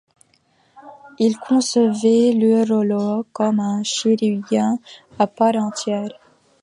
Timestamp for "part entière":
5.27-6.09